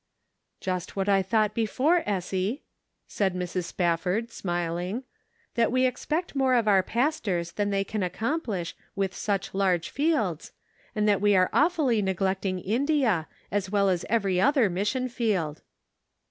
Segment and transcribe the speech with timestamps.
[0.59, 2.63] "Just what I thought before, Essie,"
[3.07, 3.65] said Mrs.
[3.65, 5.03] Spafford smiling;"
[5.53, 10.53] that we expect more of our pastors than they can accomplish, with such large fields,
[10.95, 15.61] and that we are awfully neglecting India, as well as every other mission field."